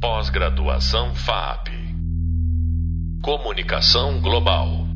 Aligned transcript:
Pós-graduação 0.00 1.14
FAP. 1.14 1.68
Comunicação 3.22 4.18
Global. 4.22 4.86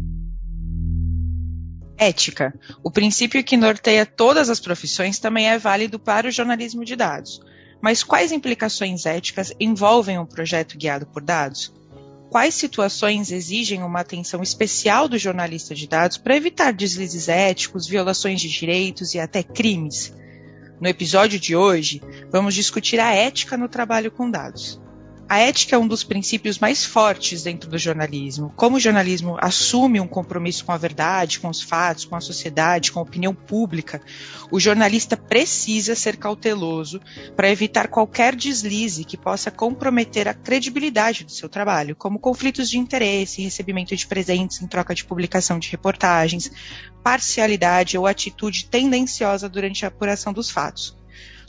Ética. 1.98 2.58
O 2.82 2.90
princípio 2.90 3.44
que 3.44 3.54
norteia 3.54 4.06
todas 4.06 4.48
as 4.48 4.58
profissões 4.60 5.18
também 5.18 5.46
é 5.46 5.58
válido 5.58 5.98
para 5.98 6.28
o 6.28 6.30
jornalismo 6.30 6.86
de 6.86 6.96
dados. 6.96 7.38
Mas 7.82 8.02
quais 8.02 8.32
implicações 8.32 9.04
éticas 9.04 9.52
envolvem 9.60 10.18
um 10.18 10.24
projeto 10.24 10.78
guiado 10.78 11.04
por 11.04 11.22
dados? 11.22 11.70
Quais 12.30 12.54
situações 12.54 13.30
exigem 13.30 13.82
uma 13.82 14.00
atenção 14.00 14.42
especial 14.42 15.06
do 15.06 15.18
jornalista 15.18 15.74
de 15.74 15.86
dados 15.86 16.16
para 16.16 16.34
evitar 16.34 16.72
deslizes 16.72 17.28
éticos, 17.28 17.86
violações 17.86 18.40
de 18.40 18.48
direitos 18.48 19.12
e 19.12 19.20
até 19.20 19.42
crimes? 19.42 20.14
No 20.80 20.88
episódio 20.88 21.38
de 21.38 21.54
hoje, 21.54 22.00
vamos 22.32 22.54
discutir 22.54 22.98
a 22.98 23.14
ética 23.14 23.58
no 23.58 23.68
trabalho 23.68 24.10
com 24.10 24.30
dados. 24.30 24.82
A 25.26 25.38
ética 25.38 25.74
é 25.74 25.78
um 25.78 25.88
dos 25.88 26.04
princípios 26.04 26.58
mais 26.58 26.84
fortes 26.84 27.42
dentro 27.42 27.70
do 27.70 27.78
jornalismo. 27.78 28.52
Como 28.56 28.76
o 28.76 28.80
jornalismo 28.80 29.38
assume 29.40 29.98
um 29.98 30.06
compromisso 30.06 30.64
com 30.66 30.72
a 30.72 30.76
verdade, 30.76 31.40
com 31.40 31.48
os 31.48 31.62
fatos, 31.62 32.04
com 32.04 32.14
a 32.14 32.20
sociedade, 32.20 32.92
com 32.92 33.00
a 33.00 33.02
opinião 33.02 33.34
pública, 33.34 34.02
o 34.50 34.60
jornalista 34.60 35.16
precisa 35.16 35.94
ser 35.94 36.18
cauteloso 36.18 37.00
para 37.34 37.48
evitar 37.48 37.88
qualquer 37.88 38.36
deslize 38.36 39.04
que 39.04 39.16
possa 39.16 39.50
comprometer 39.50 40.28
a 40.28 40.34
credibilidade 40.34 41.24
do 41.24 41.32
seu 41.32 41.48
trabalho, 41.48 41.96
como 41.96 42.18
conflitos 42.18 42.68
de 42.68 42.78
interesse, 42.78 43.42
recebimento 43.42 43.96
de 43.96 44.06
presentes 44.06 44.60
em 44.60 44.66
troca 44.66 44.94
de 44.94 45.06
publicação 45.06 45.58
de 45.58 45.70
reportagens, 45.70 46.52
parcialidade 47.02 47.96
ou 47.96 48.06
atitude 48.06 48.66
tendenciosa 48.66 49.48
durante 49.48 49.86
a 49.86 49.88
apuração 49.88 50.34
dos 50.34 50.50
fatos. 50.50 51.02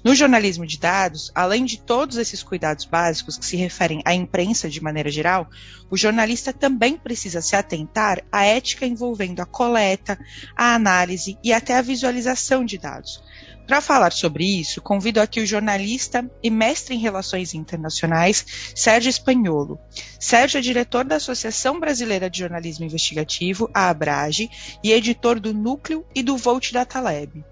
No 0.05 0.14
jornalismo 0.14 0.68
de 0.68 0.77
dados, 0.77 1.32
além 1.34 1.66
de 1.66 1.80
todos 1.80 2.18
esses 2.18 2.44
cuidados 2.44 2.86
básicos 2.86 3.40
que 3.40 3.46
se 3.46 3.55
referem 3.55 4.04
à 4.05 4.13
imprensa 4.13 4.70
de 4.70 4.80
maneira 4.80 5.09
geral, 5.09 5.50
o 5.90 5.98
jornalista 5.98 6.54
também 6.54 6.96
precisa 6.96 7.41
se 7.41 7.55
atentar 7.55 8.24
à 8.32 8.46
ética 8.46 8.85
envolvendo 8.85 9.40
a 9.40 9.48
coleta, 9.48 10.15
a 10.55 10.76
análise 10.76 11.40
e 11.43 11.52
até 11.52 11.76
a 11.76 11.82
visualização 11.82 12.63
de 12.63 12.77
dados. 12.77 13.20
Para 13.65 13.82
falar 13.82 14.12
sobre 14.12 14.46
isso, 14.46 14.80
convido 14.80 15.20
aqui 15.20 15.40
o 15.40 15.48
jornalista 15.48 16.30
e 16.43 16.52
mestre 16.52 16.93
em 16.93 16.99
Relações 16.99 17.55
Internacionais, 17.55 18.46
Sérgio 18.76 19.10
Espanholo. 19.10 19.80
Sérgio 20.20 20.60
é 20.60 20.62
diretor 20.62 21.04
da 21.04 21.15
Associação 21.15 21.80
Brasileira 21.80 22.30
de 22.30 22.37
Jornalismo 22.37 22.85
Investigativo, 22.85 23.71
a 23.74 23.90
ABRAGE, 23.90 24.52
e 24.84 24.91
editor 24.91 25.40
do 25.40 25.52
Núcleo 25.52 26.05
e 26.13 26.21
do 26.21 26.37
Volt 26.37 26.71
Data 26.71 26.99
Lab. 26.99 27.43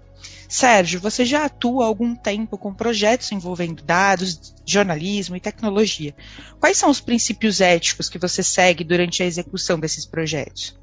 Sérgio, 0.54 1.00
você 1.00 1.24
já 1.24 1.46
atua 1.46 1.82
há 1.82 1.88
algum 1.88 2.14
tempo 2.14 2.56
com 2.56 2.72
projetos 2.72 3.32
envolvendo 3.32 3.82
dados, 3.82 4.54
jornalismo 4.64 5.34
e 5.34 5.40
tecnologia. 5.40 6.14
Quais 6.60 6.76
são 6.76 6.88
os 6.90 7.00
princípios 7.00 7.60
éticos 7.60 8.08
que 8.08 8.20
você 8.20 8.40
segue 8.40 8.84
durante 8.84 9.20
a 9.20 9.26
execução 9.26 9.80
desses 9.80 10.06
projetos? 10.06 10.78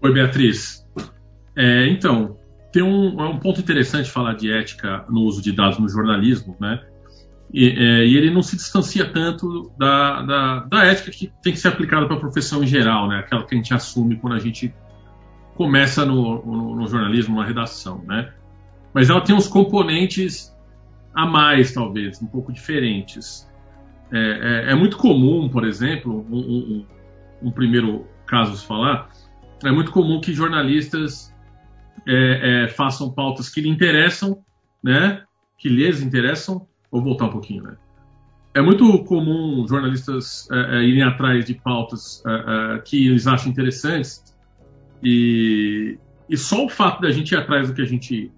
Oi, 0.00 0.12
Beatriz. 0.12 0.84
É, 1.56 1.86
então, 1.86 2.36
tem 2.72 2.82
um, 2.82 3.20
é 3.20 3.28
um, 3.28 3.38
ponto 3.38 3.60
interessante 3.60 4.10
falar 4.10 4.34
de 4.34 4.52
ética 4.52 5.04
no 5.08 5.20
uso 5.20 5.40
de 5.40 5.52
dados 5.52 5.78
no 5.78 5.88
jornalismo, 5.88 6.56
né? 6.60 6.84
E, 7.54 7.68
é, 7.68 8.06
e 8.06 8.16
ele 8.16 8.28
não 8.28 8.42
se 8.42 8.56
distancia 8.56 9.04
tanto 9.04 9.70
da, 9.78 10.22
da, 10.22 10.60
da, 10.64 10.84
ética 10.86 11.12
que 11.12 11.32
tem 11.44 11.52
que 11.52 11.60
ser 11.60 11.68
aplicada 11.68 12.06
para 12.08 12.16
a 12.16 12.20
profissão 12.20 12.64
em 12.64 12.66
geral, 12.66 13.06
né? 13.06 13.20
Aquela 13.20 13.46
que 13.46 13.54
a 13.54 13.56
gente 13.56 13.72
assume 13.72 14.16
quando 14.16 14.34
a 14.34 14.40
gente 14.40 14.74
começa 15.54 16.04
no, 16.04 16.44
no, 16.44 16.76
no, 16.76 16.86
jornalismo, 16.86 17.36
na 17.36 17.44
redação, 17.44 18.02
né? 18.06 18.32
Mas 18.92 19.10
ela 19.10 19.20
tem 19.20 19.34
uns 19.34 19.48
componentes 19.48 20.54
a 21.14 21.26
mais, 21.26 21.72
talvez, 21.72 22.20
um 22.22 22.26
pouco 22.26 22.52
diferentes. 22.52 23.48
É, 24.10 24.18
é, 24.68 24.72
é 24.72 24.74
muito 24.74 24.96
comum, 24.96 25.48
por 25.48 25.64
exemplo, 25.64 26.26
um, 26.30 26.38
um, 26.38 26.86
um, 27.42 27.50
primeiro 27.50 28.06
caso 28.26 28.64
falar, 28.66 29.10
é 29.64 29.70
muito 29.70 29.90
comum 29.90 30.20
que 30.20 30.32
jornalistas 30.32 31.32
é, 32.06 32.64
é, 32.64 32.68
façam 32.68 33.10
pautas 33.10 33.48
que 33.48 33.60
lhe 33.60 33.68
interessam, 33.68 34.42
né? 34.82 35.22
Que 35.58 35.68
lhes 35.68 36.02
interessam. 36.02 36.66
Vou 36.90 37.02
voltar 37.02 37.26
um 37.26 37.30
pouquinho, 37.30 37.62
né? 37.62 37.76
É 38.54 38.60
muito 38.60 39.02
comum 39.04 39.66
jornalistas 39.66 40.46
é, 40.50 40.78
é, 40.78 40.82
irem 40.82 41.02
atrás 41.02 41.44
de 41.44 41.54
pautas 41.54 42.22
que 42.84 43.08
eles 43.08 43.26
acham 43.26 43.50
interessantes 43.50 44.31
e, 45.02 45.98
e 46.28 46.36
só 46.36 46.64
o 46.64 46.68
fato 46.68 47.00
da 47.00 47.10
gente 47.10 47.32
ir 47.32 47.36
atrás 47.36 47.68
do 47.68 47.74
que 47.74 47.82
a 47.82 47.86
gente 47.86 48.30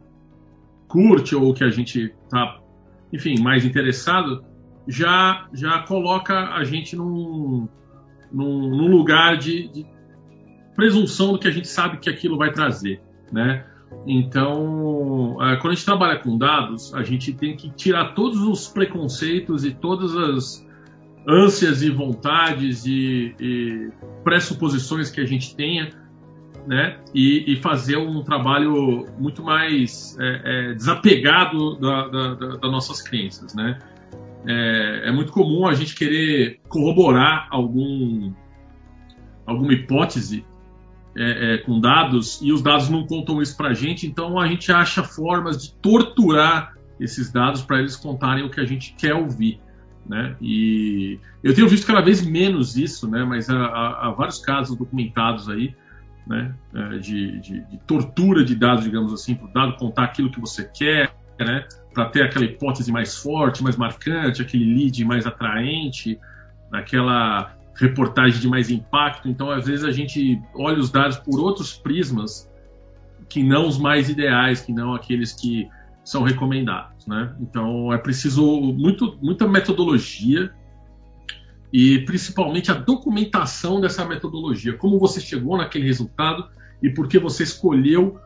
curte 0.88 1.34
ou 1.34 1.52
que 1.52 1.64
a 1.64 1.70
gente 1.70 2.14
tá, 2.30 2.58
enfim, 3.12 3.40
mais 3.40 3.64
interessado, 3.64 4.44
já, 4.86 5.46
já 5.52 5.80
coloca 5.80 6.54
a 6.54 6.64
gente 6.64 6.96
num, 6.96 7.68
num, 8.32 8.70
num 8.70 8.90
lugar 8.90 9.36
de, 9.36 9.68
de, 9.68 9.86
presunção 10.74 11.32
do 11.32 11.38
que 11.38 11.48
a 11.48 11.50
gente 11.50 11.68
sabe 11.68 11.98
que 11.98 12.10
aquilo 12.10 12.36
vai 12.36 12.52
trazer, 12.52 13.00
né? 13.32 13.64
Então, 14.06 15.36
é, 15.40 15.56
quando 15.56 15.72
a 15.72 15.74
gente 15.74 15.84
trabalha 15.84 16.18
com 16.18 16.36
dados, 16.36 16.92
a 16.94 17.02
gente 17.02 17.32
tem 17.32 17.56
que 17.56 17.70
tirar 17.70 18.14
todos 18.14 18.40
os 18.40 18.66
preconceitos 18.66 19.64
e 19.64 19.72
todas 19.72 20.16
as 20.16 20.66
ânsias 21.26 21.80
e 21.82 21.90
vontades 21.90 22.84
e, 22.86 23.34
e 23.40 23.90
pressuposições 24.24 25.10
que 25.10 25.20
a 25.20 25.24
gente 25.24 25.54
tenha 25.54 25.90
né? 26.66 26.98
E, 27.14 27.52
e, 27.52 27.56
fazer 27.56 27.96
um 27.96 28.22
trabalho 28.22 29.06
muito 29.18 29.42
mais 29.42 30.16
é, 30.18 30.70
é, 30.70 30.74
desapegado 30.74 31.76
da, 31.76 32.08
da, 32.08 32.34
da, 32.34 32.46
das 32.56 32.70
nossas 32.70 33.02
crenças, 33.02 33.54
né? 33.54 33.78
É, 34.46 35.08
é, 35.08 35.12
muito 35.12 35.32
comum 35.32 35.66
a 35.66 35.74
gente 35.74 35.94
querer 35.94 36.60
corroborar 36.68 37.48
algum, 37.50 38.32
alguma 39.46 39.72
hipótese 39.72 40.44
é, 41.16 41.54
é, 41.54 41.58
com 41.58 41.80
dados 41.80 42.40
e 42.42 42.52
os 42.52 42.62
dados 42.62 42.88
não 42.88 43.06
contam 43.06 43.40
isso 43.40 43.56
para 43.56 43.68
a 43.68 43.74
gente, 43.74 44.06
então 44.06 44.38
a 44.38 44.46
gente 44.46 44.70
acha 44.70 45.02
formas 45.02 45.62
de 45.62 45.72
torturar 45.74 46.74
esses 47.00 47.32
dados 47.32 47.62
para 47.62 47.78
eles 47.78 47.96
contarem 47.96 48.44
o 48.44 48.50
que 48.50 48.60
a 48.60 48.66
gente 48.66 48.94
quer 48.98 49.14
ouvir. 49.14 49.60
Né? 50.06 50.36
E 50.40 51.18
eu 51.42 51.54
tenho 51.54 51.66
visto 51.66 51.86
cada 51.86 52.02
vez 52.02 52.24
menos 52.24 52.76
isso, 52.76 53.08
né? 53.08 53.24
mas 53.24 53.48
há, 53.48 53.56
há, 53.56 54.08
há 54.08 54.10
vários 54.10 54.38
casos 54.38 54.76
documentados 54.76 55.48
aí 55.48 55.74
né, 56.26 56.54
é, 56.74 56.98
de, 56.98 57.38
de, 57.40 57.60
de, 57.60 57.78
tortura 57.86 58.44
de 58.44 58.54
dados, 58.54 58.84
digamos 58.84 59.12
assim, 59.12 59.34
para 59.34 59.46
o 59.46 59.52
dado 59.52 59.76
contar 59.76 60.04
aquilo 60.04 60.30
que 60.30 60.40
você 60.40 60.64
quer, 60.64 61.14
né, 61.38 61.66
para 61.92 62.06
ter 62.06 62.22
aquela 62.22 62.44
hipótese 62.44 62.90
mais 62.90 63.16
forte, 63.16 63.62
mais 63.62 63.76
marcante, 63.76 64.42
aquele 64.42 64.64
lead 64.64 65.04
mais 65.04 65.26
atraente, 65.26 66.18
aquela 66.72 67.54
reportagem 67.74 68.40
de 68.40 68.48
mais 68.48 68.70
impacto. 68.70 69.28
Então, 69.28 69.50
às 69.50 69.66
vezes, 69.66 69.84
a 69.84 69.90
gente 69.90 70.40
olha 70.54 70.78
os 70.78 70.90
dados 70.90 71.16
por 71.18 71.38
outros 71.40 71.76
prismas 71.76 72.50
que 73.28 73.42
não 73.42 73.66
os 73.66 73.78
mais 73.78 74.08
ideais, 74.08 74.60
que 74.60 74.72
não 74.72 74.94
aqueles 74.94 75.32
que 75.32 75.68
são 76.04 76.22
recomendados. 76.22 77.06
Né? 77.06 77.34
Então, 77.40 77.92
é 77.92 77.98
preciso 77.98 78.60
muito, 78.60 79.18
muita 79.20 79.46
metodologia 79.46 80.52
e 81.74 81.98
principalmente 82.04 82.70
a 82.70 82.74
documentação 82.74 83.80
dessa 83.80 84.04
metodologia, 84.04 84.74
como 84.74 84.96
você 84.96 85.20
chegou 85.20 85.56
naquele 85.56 85.84
resultado 85.84 86.48
e 86.80 86.88
por 86.88 87.08
que 87.08 87.18
você 87.18 87.42
escolheu 87.42 88.16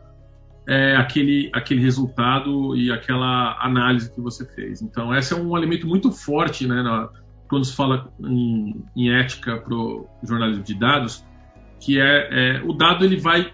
é, 0.67 0.95
aquele, 0.95 1.49
aquele 1.51 1.81
resultado 1.81 2.77
e 2.77 2.91
aquela 2.91 3.57
análise 3.59 4.13
que 4.13 4.21
você 4.21 4.45
fez. 4.45 4.83
Então, 4.83 5.15
esse 5.15 5.33
é 5.33 5.35
um 5.35 5.57
elemento 5.57 5.87
muito 5.87 6.11
forte 6.11 6.67
né, 6.67 6.83
na, 6.83 7.09
quando 7.47 7.65
se 7.65 7.75
fala 7.75 8.13
em, 8.19 8.85
em 8.95 9.11
ética 9.11 9.57
para 9.57 9.73
o 9.73 10.07
jornalismo 10.21 10.63
de 10.63 10.75
dados, 10.75 11.25
que 11.79 11.99
é, 11.99 12.59
é 12.59 12.63
o 12.63 12.71
dado 12.71 13.03
ele 13.03 13.17
vai 13.17 13.51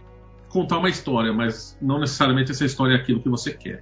contar 0.50 0.80
uma 0.80 0.90
história, 0.90 1.32
mas 1.32 1.78
não 1.82 2.02
necessariamente 2.02 2.52
essa 2.52 2.66
história 2.66 2.96
é 2.96 2.98
aquilo 2.98 3.22
que 3.22 3.30
você 3.30 3.54
quer 3.54 3.82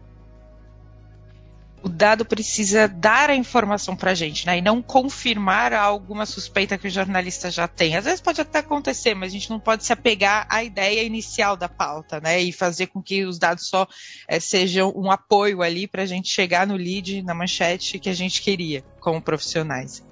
o 1.84 1.90
dado 1.90 2.24
precisa 2.24 2.88
dar 2.88 3.30
a 3.30 3.36
informação 3.36 3.94
para 3.94 4.12
a 4.12 4.14
gente, 4.16 4.46
né? 4.46 4.58
E 4.58 4.62
não 4.62 4.82
confirmar 4.82 5.74
alguma 5.74 6.26
suspeita 6.26 6.78
que 6.78 6.88
o 6.88 6.90
jornalista 6.92 7.52
já 7.52 7.68
tem. 7.68 7.98
Às 7.98 8.06
vezes 8.06 8.22
pode 8.22 8.40
até 8.40 8.60
acontecer, 8.60 9.14
mas 9.14 9.30
a 9.30 9.34
gente 9.34 9.50
não 9.50 9.60
pode 9.60 9.84
se 9.84 9.92
apegar 9.92 10.48
à 10.50 10.64
ideia 10.64 11.04
inicial 11.04 11.58
da 11.58 11.68
pauta, 11.68 12.22
né? 12.22 12.42
E 12.42 12.54
fazer 12.54 12.88
com 12.88 13.02
que 13.02 13.26
os 13.26 13.38
dados 13.38 13.68
só 13.68 13.86
é, 14.30 14.40
sejam 14.40 14.94
um 14.96 15.12
apoio 15.12 15.62
ali 15.62 15.86
para 15.86 16.04
a 16.04 16.06
gente 16.06 16.30
chegar 16.30 16.66
no 16.66 16.78
lead, 16.78 17.22
na 17.22 17.34
manchete 17.34 18.00
que 18.00 18.10
a 18.10 18.14
gente 18.14 18.42
queria, 18.42 18.82
como 19.02 19.22
profissionais. 19.22 20.06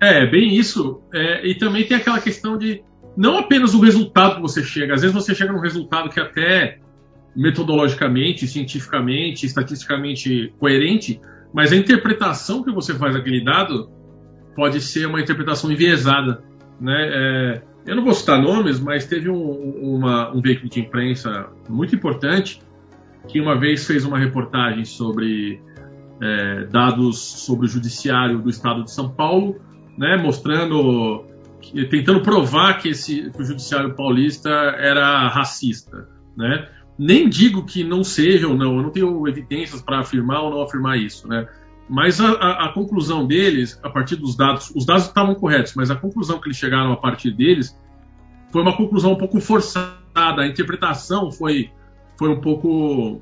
É, 0.00 0.26
bem 0.26 0.56
isso. 0.56 1.00
É, 1.12 1.46
e 1.46 1.54
também 1.54 1.86
tem 1.86 1.96
aquela 1.96 2.20
questão 2.20 2.58
de 2.58 2.82
não 3.16 3.38
apenas 3.38 3.72
o 3.72 3.80
resultado 3.80 4.36
que 4.36 4.42
você 4.42 4.64
chega. 4.64 4.94
Às 4.94 5.02
vezes 5.02 5.14
você 5.14 5.32
chega 5.32 5.52
num 5.52 5.60
resultado 5.60 6.10
que 6.10 6.18
até 6.18 6.80
metodologicamente, 7.34 8.46
cientificamente, 8.46 9.46
estatisticamente 9.46 10.52
coerente, 10.58 11.20
mas 11.52 11.72
a 11.72 11.76
interpretação 11.76 12.62
que 12.62 12.72
você 12.72 12.94
faz 12.94 13.14
daquele 13.14 13.44
dado 13.44 13.90
pode 14.54 14.80
ser 14.80 15.06
uma 15.06 15.20
interpretação 15.20 15.70
enviesada. 15.70 16.42
Né? 16.80 17.10
É, 17.12 17.62
eu 17.86 17.96
não 17.96 18.04
vou 18.04 18.14
citar 18.14 18.40
nomes, 18.40 18.80
mas 18.80 19.06
teve 19.06 19.28
um, 19.28 19.96
uma, 19.96 20.34
um 20.34 20.40
veículo 20.40 20.68
de 20.68 20.80
imprensa 20.80 21.48
muito 21.68 21.94
importante 21.94 22.60
que 23.28 23.40
uma 23.40 23.58
vez 23.58 23.86
fez 23.86 24.04
uma 24.04 24.18
reportagem 24.18 24.84
sobre 24.84 25.60
é, 26.22 26.64
dados 26.66 27.18
sobre 27.18 27.66
o 27.66 27.68
judiciário 27.68 28.38
do 28.38 28.48
Estado 28.48 28.84
de 28.84 28.90
São 28.90 29.10
Paulo, 29.10 29.60
né, 29.96 30.16
mostrando, 30.16 31.24
tentando 31.90 32.20
provar 32.20 32.78
que, 32.78 32.90
esse, 32.90 33.30
que 33.30 33.42
o 33.42 33.44
judiciário 33.44 33.94
paulista 33.94 34.50
era 34.50 35.28
racista, 35.28 36.08
né? 36.36 36.68
Nem 36.98 37.28
digo 37.28 37.64
que 37.64 37.82
não 37.82 38.04
seja 38.04 38.48
ou 38.48 38.56
não, 38.56 38.76
eu 38.76 38.82
não 38.82 38.90
tenho 38.90 39.26
evidências 39.26 39.82
para 39.82 40.00
afirmar 40.00 40.42
ou 40.42 40.50
não 40.50 40.62
afirmar 40.62 40.98
isso, 40.98 41.26
né? 41.26 41.48
Mas 41.88 42.20
a, 42.20 42.30
a, 42.30 42.66
a, 42.66 42.72
conclusão 42.72 43.26
deles, 43.26 43.78
a 43.82 43.90
partir 43.90 44.16
dos 44.16 44.36
dados, 44.36 44.72
os 44.74 44.86
dados 44.86 45.04
estavam 45.04 45.34
corretos, 45.34 45.74
mas 45.74 45.90
a 45.90 45.96
conclusão 45.96 46.40
que 46.40 46.48
eles 46.48 46.56
chegaram 46.56 46.92
a 46.92 46.96
partir 46.96 47.30
deles 47.30 47.78
foi 48.50 48.62
uma 48.62 48.76
conclusão 48.76 49.12
um 49.12 49.18
pouco 49.18 49.40
forçada. 49.40 49.94
A 50.14 50.46
interpretação 50.46 51.30
foi, 51.30 51.70
foi 52.16 52.30
um 52.30 52.40
pouco 52.40 53.20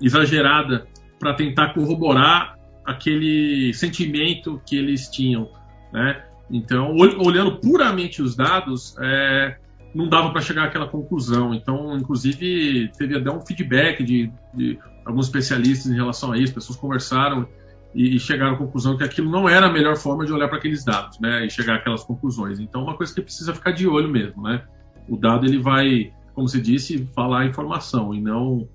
exagerada 0.00 0.86
para 1.18 1.34
tentar 1.34 1.74
corroborar 1.74 2.56
aquele 2.84 3.74
sentimento 3.74 4.60
que 4.64 4.76
eles 4.76 5.08
tinham, 5.08 5.50
né? 5.92 6.24
Então, 6.50 6.94
olhando 6.96 7.56
puramente 7.58 8.22
os 8.22 8.34
dados, 8.34 8.96
é, 9.00 9.58
não 9.94 10.08
dava 10.08 10.30
para 10.30 10.40
chegar 10.40 10.64
àquela 10.64 10.86
conclusão. 10.86 11.54
Então, 11.54 11.96
inclusive, 11.96 12.90
teve 12.96 13.16
até 13.16 13.30
um 13.30 13.40
feedback 13.40 14.02
de, 14.02 14.30
de 14.54 14.78
alguns 15.04 15.26
especialistas 15.26 15.90
em 15.90 15.94
relação 15.94 16.32
a 16.32 16.38
isso. 16.38 16.54
Pessoas 16.54 16.78
conversaram 16.78 17.48
e, 17.94 18.18
chegaram 18.18 18.54
à 18.54 18.56
conclusão 18.56 18.96
que 18.96 19.04
aquilo 19.04 19.30
não 19.30 19.48
era 19.48 19.66
a 19.66 19.72
melhor 19.72 19.96
forma 19.96 20.24
de 20.24 20.32
olhar 20.32 20.48
para 20.48 20.58
aqueles 20.58 20.84
dados, 20.84 21.18
né? 21.18 21.46
E 21.46 21.50
chegar 21.50 21.76
àquelas 21.76 22.04
conclusões. 22.04 22.60
Então, 22.60 22.82
uma 22.82 22.96
coisa 22.96 23.14
que 23.14 23.22
precisa 23.22 23.54
ficar 23.54 23.72
de 23.72 23.86
olho 23.86 24.08
mesmo, 24.08 24.42
né? 24.42 24.62
O 25.08 25.16
dado 25.16 25.46
ele 25.46 25.58
vai, 25.58 26.12
como 26.34 26.48
você 26.48 26.60
disse, 26.60 27.08
falar 27.14 27.40
a 27.40 27.46
informação 27.46 28.14
e 28.14 28.20
não 28.20 28.68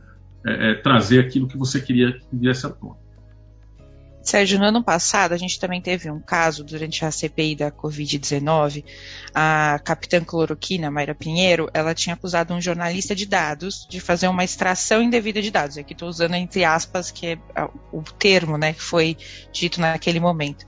é, 0.46 0.72
é, 0.72 0.74
trazer 0.76 1.20
aquilo 1.20 1.48
que 1.48 1.58
você 1.58 1.80
queria 1.80 2.14
que 2.14 2.36
viesse 2.36 2.66
à 2.66 2.70
tona. 2.70 2.96
Sérgio, 4.24 4.58
no 4.58 4.66
ano 4.66 4.82
passado 4.82 5.34
a 5.34 5.38
gente 5.38 5.60
também 5.60 5.82
teve 5.82 6.10
um 6.10 6.20
caso 6.20 6.64
durante 6.64 7.04
a 7.04 7.12
CPI 7.12 7.58
da 7.58 7.70
Covid-19. 7.70 8.86
A 9.36 9.80
capitã 9.84 10.24
cloroquina, 10.24 10.90
Mayra 10.90 11.14
Pinheiro, 11.14 11.70
ela 11.74 11.94
tinha 11.94 12.14
acusado 12.14 12.54
um 12.54 12.62
jornalista 12.62 13.14
de 13.14 13.26
dados 13.26 13.86
de 13.90 14.00
fazer 14.00 14.30
uma 14.30 14.46
extração 14.46 15.02
indevida 15.02 15.42
de 15.42 15.52
dados. 15.52 15.78
Aqui 15.78 15.92
estou 15.92 16.08
usando 16.08 16.36
entre 16.36 16.64
aspas, 16.64 17.12
que 17.12 17.28
é 17.28 17.38
o 17.92 18.02
termo 18.02 18.58
né, 18.58 18.72
que 18.72 18.82
foi 18.82 19.18
dito 19.52 19.82
naquele 19.82 20.22
momento. 20.22 20.66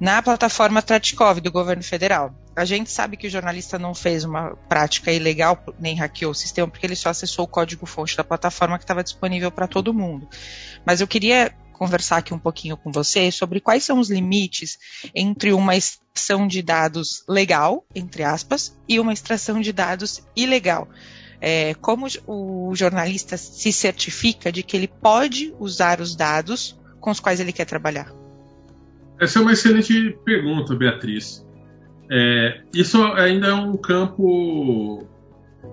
Na 0.00 0.20
plataforma 0.20 0.82
Tratikov 0.82 1.40
do 1.40 1.52
governo 1.52 1.84
federal. 1.84 2.34
A 2.56 2.64
gente 2.64 2.90
sabe 2.90 3.16
que 3.16 3.28
o 3.28 3.30
jornalista 3.30 3.78
não 3.78 3.94
fez 3.94 4.24
uma 4.24 4.56
prática 4.68 5.12
ilegal 5.12 5.62
nem 5.78 5.94
hackeou 5.94 6.32
o 6.32 6.34
sistema, 6.34 6.66
porque 6.68 6.84
ele 6.84 6.96
só 6.96 7.10
acessou 7.10 7.44
o 7.44 7.48
código-fonte 7.48 8.16
da 8.16 8.24
plataforma 8.24 8.76
que 8.76 8.82
estava 8.82 9.04
disponível 9.04 9.52
para 9.52 9.68
todo 9.68 9.94
mundo. 9.94 10.28
Mas 10.84 11.00
eu 11.00 11.06
queria 11.06 11.54
conversar 11.78 12.18
aqui 12.18 12.34
um 12.34 12.38
pouquinho 12.38 12.76
com 12.76 12.90
você 12.90 13.30
sobre 13.30 13.60
quais 13.60 13.84
são 13.84 14.00
os 14.00 14.10
limites 14.10 14.78
entre 15.14 15.52
uma 15.52 15.76
extração 15.76 16.46
de 16.46 16.60
dados 16.60 17.24
legal, 17.28 17.86
entre 17.94 18.24
aspas, 18.24 18.76
e 18.88 18.98
uma 18.98 19.12
extração 19.12 19.60
de 19.60 19.72
dados 19.72 20.26
ilegal. 20.36 20.88
É, 21.40 21.74
como 21.74 22.06
o 22.26 22.72
jornalista 22.74 23.36
se 23.36 23.72
certifica 23.72 24.50
de 24.50 24.64
que 24.64 24.76
ele 24.76 24.88
pode 24.88 25.54
usar 25.60 26.00
os 26.00 26.16
dados 26.16 26.76
com 27.00 27.12
os 27.12 27.20
quais 27.20 27.38
ele 27.38 27.52
quer 27.52 27.64
trabalhar? 27.64 28.12
Essa 29.20 29.38
é 29.38 29.42
uma 29.42 29.52
excelente 29.52 30.18
pergunta, 30.24 30.74
Beatriz. 30.74 31.46
É, 32.10 32.60
isso 32.74 33.02
ainda 33.04 33.48
é 33.48 33.54
um 33.54 33.76
campo 33.76 35.06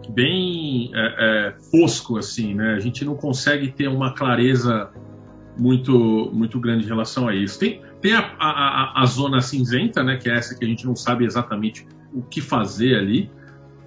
bem 0.10 0.92
é, 0.94 1.00
é, 1.18 1.56
fosco, 1.72 2.18
assim, 2.18 2.54
né? 2.54 2.74
A 2.74 2.80
gente 2.80 3.04
não 3.04 3.16
consegue 3.16 3.72
ter 3.72 3.88
uma 3.88 4.13
clareza 4.13 4.92
muito, 5.57 6.31
muito 6.34 6.60
grande 6.60 6.86
em 6.86 6.88
relação 6.88 7.28
a 7.28 7.36
isso. 7.36 7.60
Tem, 7.60 7.81
tem 8.02 8.13
a, 8.13 8.19
a, 8.40 9.02
a, 9.02 9.06
zona 9.06 9.42
cinzenta, 9.42 10.04
né, 10.04 10.18
que 10.18 10.30
é 10.30 10.36
essa 10.36 10.57
que 10.57 10.63
a 10.63 10.68
gente 10.68 10.86
não 10.86 10.96
sabe 10.96 11.25
exatamente 11.25 11.86
o 12.13 12.22
que 12.22 12.42
fazer 12.42 12.96
ali. 12.96 13.31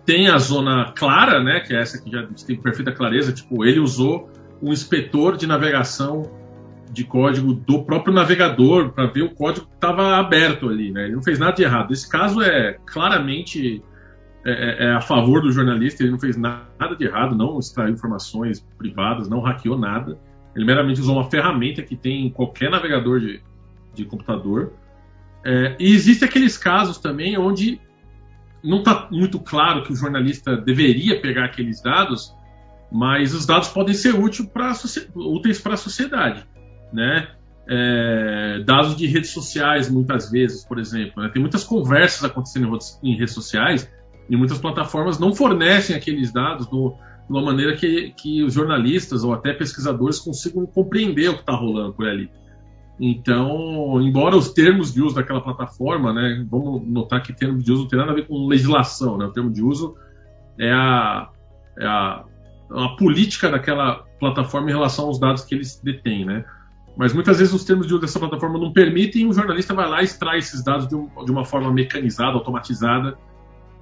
Tem 0.04 0.28
a 0.28 0.38
zona 0.38 0.92
clara, 0.96 1.42
né, 1.42 1.60
que 1.60 1.74
é 1.74 1.80
essa 1.80 2.02
que 2.02 2.10
já 2.10 2.26
tem 2.46 2.60
perfeita 2.60 2.92
clareza, 2.92 3.32
tipo, 3.32 3.64
ele 3.64 3.78
usou 3.78 4.30
um 4.62 4.72
inspetor 4.72 5.36
de 5.36 5.46
navegação 5.46 6.30
de 6.90 7.04
código 7.04 7.52
do 7.52 7.84
próprio 7.84 8.14
navegador 8.14 8.90
para 8.92 9.06
ver 9.06 9.22
o 9.22 9.34
código 9.34 9.66
que 9.66 9.74
estava 9.74 10.16
aberto 10.16 10.68
ali, 10.68 10.90
né? 10.90 11.04
Ele 11.04 11.16
não 11.16 11.22
fez 11.22 11.38
nada 11.38 11.52
de 11.52 11.62
errado. 11.62 11.92
Esse 11.92 12.08
caso 12.08 12.42
é 12.42 12.78
claramente 12.86 13.82
é, 14.44 14.50
é, 14.50 14.86
é, 14.86 14.92
a 14.94 15.00
favor 15.00 15.42
do 15.42 15.52
jornalista, 15.52 16.02
ele 16.02 16.12
não 16.12 16.18
fez 16.18 16.36
nada 16.36 16.96
de 16.98 17.04
errado, 17.04 17.36
não 17.36 17.58
extraiu 17.58 17.92
informações 17.92 18.60
privadas, 18.78 19.28
não 19.28 19.40
hackeou 19.40 19.78
nada. 19.78 20.18
Ele 20.54 20.64
meramente 20.64 21.00
usou 21.00 21.16
uma 21.16 21.30
ferramenta 21.30 21.82
que 21.82 21.96
tem 21.96 22.26
em 22.26 22.30
qualquer 22.30 22.70
navegador 22.70 23.20
de, 23.20 23.40
de 23.94 24.04
computador. 24.04 24.72
É, 25.44 25.76
e 25.78 25.92
existem 25.92 26.28
aqueles 26.28 26.58
casos 26.58 26.98
também 26.98 27.38
onde 27.38 27.80
não 28.62 28.78
está 28.78 29.08
muito 29.10 29.38
claro 29.38 29.82
que 29.82 29.92
o 29.92 29.96
jornalista 29.96 30.56
deveria 30.56 31.20
pegar 31.20 31.44
aqueles 31.44 31.80
dados, 31.80 32.34
mas 32.90 33.34
os 33.34 33.46
dados 33.46 33.68
podem 33.68 33.94
ser 33.94 34.14
úteis 34.14 35.60
para 35.60 35.74
a 35.74 35.76
sociedade, 35.76 36.44
né? 36.92 37.28
É, 37.70 38.62
dados 38.64 38.96
de 38.96 39.06
redes 39.06 39.30
sociais, 39.30 39.90
muitas 39.90 40.30
vezes, 40.30 40.64
por 40.64 40.78
exemplo. 40.78 41.22
Né? 41.22 41.28
Tem 41.28 41.40
muitas 41.40 41.64
conversas 41.64 42.24
acontecendo 42.24 42.78
em 43.02 43.14
redes 43.14 43.34
sociais 43.34 43.90
e 44.28 44.36
muitas 44.36 44.56
plataformas 44.58 45.18
não 45.18 45.34
fornecem 45.34 45.94
aqueles 45.94 46.32
dados 46.32 46.70
no, 46.70 46.96
de 47.28 47.32
uma 47.32 47.42
maneira 47.42 47.76
que, 47.76 48.12
que 48.16 48.42
os 48.42 48.54
jornalistas 48.54 49.22
ou 49.22 49.34
até 49.34 49.52
pesquisadores 49.52 50.18
consigam 50.18 50.64
compreender 50.66 51.28
o 51.28 51.34
que 51.34 51.40
está 51.40 51.54
rolando 51.54 51.92
por 51.92 52.08
ali. 52.08 52.30
Então, 52.98 54.00
embora 54.00 54.36
os 54.36 54.52
termos 54.52 54.92
de 54.92 55.02
uso 55.02 55.14
daquela 55.14 55.40
plataforma, 55.40 56.12
né, 56.12 56.44
vamos 56.50 56.82
notar 56.88 57.22
que 57.22 57.32
termo 57.32 57.58
de 57.58 57.70
uso 57.70 57.82
não 57.82 57.88
tem 57.88 57.98
nada 57.98 58.10
a 58.10 58.14
ver 58.14 58.26
com 58.26 58.46
legislação, 58.46 59.16
né, 59.16 59.26
o 59.26 59.32
termo 59.32 59.52
de 59.52 59.62
uso 59.62 59.94
é 60.58 60.72
a, 60.72 61.28
é 61.78 61.86
a, 61.86 62.24
a 62.70 62.88
política 62.96 63.50
daquela 63.50 64.04
plataforma 64.18 64.70
em 64.70 64.72
relação 64.72 65.06
aos 65.06 65.20
dados 65.20 65.44
que 65.44 65.54
eles 65.54 65.80
detêm, 65.80 66.24
né. 66.24 66.44
Mas 66.96 67.12
muitas 67.12 67.38
vezes 67.38 67.54
os 67.54 67.64
termos 67.64 67.86
de 67.86 67.92
uso 67.92 68.00
dessa 68.00 68.18
plataforma 68.18 68.58
não 68.58 68.72
permitem 68.72 69.28
o 69.28 69.32
jornalista 69.32 69.72
vai 69.72 69.88
lá 69.88 70.00
e 70.00 70.04
extrai 70.04 70.38
esses 70.38 70.64
dados 70.64 70.88
de, 70.88 70.96
um, 70.96 71.08
de 71.24 71.30
uma 71.30 71.44
forma 71.44 71.72
mecanizada, 71.72 72.32
automatizada, 72.32 73.16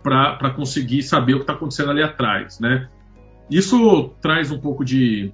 para 0.02 0.50
conseguir 0.50 1.02
saber 1.02 1.32
o 1.32 1.36
que 1.38 1.44
está 1.44 1.54
acontecendo 1.54 1.90
ali 1.90 2.02
atrás, 2.02 2.60
né. 2.60 2.88
Isso 3.50 4.10
traz 4.20 4.50
um 4.50 4.58
pouco 4.58 4.84
de 4.84 5.32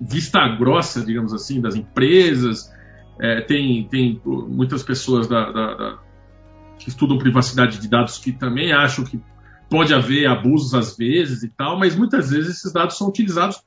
vista 0.00 0.46
grossa, 0.56 1.04
digamos 1.04 1.32
assim, 1.32 1.60
das 1.60 1.74
empresas. 1.74 2.72
É, 3.18 3.42
tem, 3.42 3.86
tem 3.88 4.20
muitas 4.24 4.82
pessoas 4.82 5.28
da, 5.28 5.50
da, 5.50 5.74
da, 5.74 5.98
que 6.78 6.88
estudam 6.88 7.18
privacidade 7.18 7.78
de 7.78 7.88
dados 7.88 8.18
que 8.18 8.32
também 8.32 8.72
acham 8.72 9.04
que 9.04 9.20
pode 9.68 9.92
haver 9.94 10.26
abusos 10.26 10.74
às 10.74 10.96
vezes 10.96 11.42
e 11.42 11.48
tal, 11.48 11.78
mas 11.78 11.94
muitas 11.94 12.30
vezes 12.30 12.56
esses 12.56 12.72
dados 12.72 12.96
são 12.96 13.08
utilizados 13.08 13.62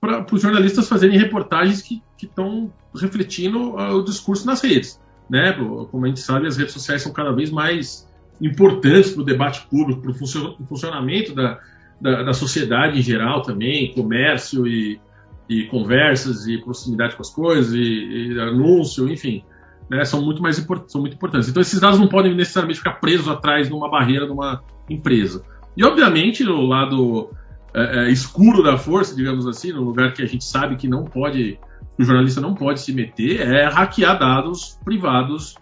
para 0.00 0.26
os 0.32 0.42
jornalistas 0.42 0.88
fazerem 0.88 1.18
reportagens 1.18 1.82
que 1.82 2.02
estão 2.20 2.72
refletindo 2.94 3.74
uh, 3.74 3.94
o 3.94 4.04
discurso 4.04 4.46
nas 4.46 4.62
redes. 4.62 5.00
Né? 5.28 5.52
Como 5.90 6.04
a 6.04 6.08
gente 6.08 6.20
sabe, 6.20 6.46
as 6.46 6.56
redes 6.56 6.72
sociais 6.72 7.02
são 7.02 7.12
cada 7.12 7.32
vez 7.32 7.50
mais 7.50 8.08
importantes 8.40 9.12
para 9.12 9.22
o 9.22 9.24
debate 9.24 9.66
público, 9.68 10.02
para 10.02 10.10
o 10.10 10.66
funcionamento 10.66 11.34
da, 11.34 11.58
da, 12.00 12.22
da 12.22 12.32
sociedade 12.32 12.98
em 12.98 13.02
geral 13.02 13.42
também, 13.42 13.92
comércio 13.92 14.66
e, 14.66 15.00
e 15.48 15.64
conversas 15.64 16.46
e 16.46 16.58
proximidade 16.58 17.16
com 17.16 17.22
as 17.22 17.30
coisas 17.30 17.72
e, 17.74 18.32
e 18.32 18.40
anúncio, 18.40 19.08
enfim, 19.08 19.42
né, 19.88 20.04
são 20.04 20.22
muito 20.22 20.42
mais 20.42 20.56
são 20.88 21.00
muito 21.00 21.14
importantes. 21.14 21.48
Então 21.48 21.60
esses 21.62 21.80
dados 21.80 21.98
não 21.98 22.08
podem 22.08 22.34
necessariamente 22.34 22.78
ficar 22.78 22.94
presos 22.94 23.28
atrás 23.28 23.68
de 23.68 23.74
uma 23.74 23.90
barreira 23.90 24.26
de 24.26 24.32
uma 24.32 24.62
empresa. 24.88 25.42
E 25.76 25.84
obviamente 25.84 26.44
no 26.44 26.62
lado 26.62 27.30
é, 27.74 28.06
é, 28.06 28.10
escuro 28.10 28.62
da 28.62 28.76
força, 28.76 29.14
digamos 29.14 29.46
assim, 29.46 29.72
no 29.72 29.82
lugar 29.82 30.12
que 30.12 30.22
a 30.22 30.26
gente 30.26 30.44
sabe 30.44 30.76
que 30.76 30.88
não 30.88 31.04
pode, 31.04 31.58
o 31.98 32.04
jornalista 32.04 32.40
não 32.40 32.54
pode 32.54 32.80
se 32.80 32.92
meter, 32.92 33.40
é 33.40 33.68
hackear 33.68 34.18
dados 34.18 34.78
privados 34.84 35.54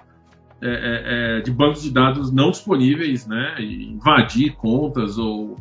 é, 0.63 0.69
é, 0.69 1.39
é 1.39 1.41
de 1.41 1.51
bancos 1.51 1.83
de 1.83 1.91
dados 1.91 2.33
não 2.33 2.51
disponíveis, 2.51 3.27
né, 3.27 3.57
invadir 3.61 4.55
contas 4.55 5.19
ou 5.19 5.57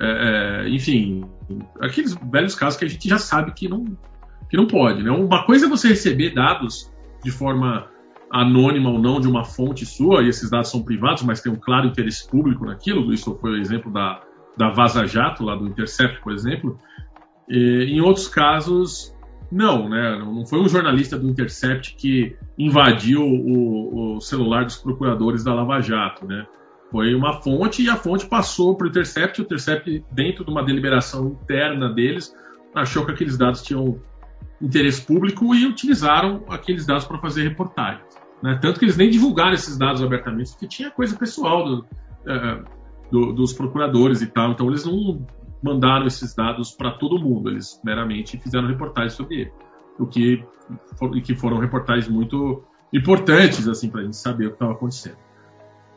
é, 0.00 0.68
enfim, 0.68 1.24
aqueles 1.80 2.14
velhos 2.30 2.54
casos 2.54 2.78
que 2.78 2.84
a 2.84 2.88
gente 2.88 3.08
já 3.08 3.18
sabe 3.18 3.52
que 3.52 3.68
não, 3.68 3.84
que 4.48 4.56
não 4.56 4.66
pode. 4.66 5.02
Né? 5.02 5.10
Uma 5.10 5.44
coisa 5.44 5.66
é 5.66 5.68
você 5.68 5.88
receber 5.88 6.34
dados 6.34 6.92
de 7.22 7.30
forma 7.30 7.88
anônima 8.30 8.90
ou 8.90 8.98
não 8.98 9.20
de 9.20 9.28
uma 9.28 9.44
fonte 9.44 9.86
sua, 9.86 10.22
e 10.22 10.28
esses 10.28 10.50
dados 10.50 10.70
são 10.70 10.82
privados, 10.82 11.22
mas 11.22 11.40
tem 11.40 11.52
um 11.52 11.56
claro 11.56 11.86
interesse 11.86 12.28
público 12.28 12.64
naquilo. 12.64 13.12
Isso 13.12 13.36
foi 13.40 13.52
o 13.52 13.56
exemplo 13.56 13.92
da, 13.92 14.20
da 14.56 14.70
Vaza 14.70 15.06
Jato, 15.06 15.44
lá 15.44 15.54
do 15.54 15.66
Intercept, 15.66 16.20
por 16.20 16.32
exemplo. 16.32 16.78
E, 17.48 17.86
em 17.88 18.00
outros 18.00 18.28
casos, 18.28 19.14
não, 19.50 19.88
né? 19.88 20.18
Não 20.18 20.44
foi 20.44 20.60
um 20.60 20.68
jornalista 20.68 21.18
do 21.18 21.28
Intercept 21.28 21.94
que 21.96 22.36
invadiu 22.58 23.22
o, 23.22 24.16
o 24.16 24.20
celular 24.20 24.64
dos 24.64 24.76
procuradores 24.76 25.44
da 25.44 25.54
Lava 25.54 25.80
Jato, 25.80 26.26
né? 26.26 26.46
Foi 26.90 27.14
uma 27.14 27.40
fonte 27.42 27.82
e 27.82 27.90
a 27.90 27.96
fonte 27.96 28.26
passou 28.26 28.76
para 28.76 28.86
o 28.86 28.90
Intercept. 28.90 29.40
O 29.40 29.44
Intercept, 29.44 30.04
dentro 30.12 30.44
de 30.44 30.50
uma 30.50 30.64
deliberação 30.64 31.28
interna 31.28 31.92
deles, 31.92 32.34
achou 32.74 33.04
que 33.04 33.12
aqueles 33.12 33.36
dados 33.36 33.62
tinham 33.62 34.00
interesse 34.60 35.04
público 35.04 35.54
e 35.54 35.66
utilizaram 35.66 36.44
aqueles 36.48 36.86
dados 36.86 37.04
para 37.04 37.18
fazer 37.18 37.42
reportagens. 37.42 38.06
Né? 38.42 38.58
Tanto 38.60 38.78
que 38.78 38.84
eles 38.84 38.96
nem 38.96 39.10
divulgaram 39.10 39.52
esses 39.52 39.76
dados 39.76 40.02
abertamente, 40.02 40.52
porque 40.52 40.68
tinha 40.68 40.90
coisa 40.90 41.16
pessoal 41.16 41.64
do, 41.64 41.80
uh, 41.80 42.64
do, 43.10 43.32
dos 43.32 43.52
procuradores 43.52 44.22
e 44.22 44.26
tal. 44.26 44.52
Então 44.52 44.68
eles 44.68 44.84
não 44.84 45.26
mandaram 45.62 46.06
esses 46.06 46.34
dados 46.34 46.70
para 46.70 46.92
todo 46.92 47.18
mundo, 47.18 47.50
eles 47.50 47.80
meramente 47.84 48.38
fizeram 48.38 48.68
reportagens 48.68 49.14
sobre 49.14 49.40
ele. 49.42 49.52
O 49.98 50.06
que, 50.06 50.44
que 51.24 51.34
foram 51.34 51.58
reportagens 51.58 52.08
muito 52.08 52.62
importantes 52.92 53.66
assim 53.66 53.88
para 53.88 54.02
a 54.02 54.04
gente 54.04 54.16
saber 54.16 54.46
o 54.46 54.48
que 54.50 54.54
estava 54.56 54.72
acontecendo. 54.72 55.25